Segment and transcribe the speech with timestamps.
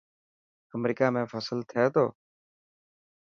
[0.75, 2.05] امريڪا ۾ فصل ٿي ٿو؟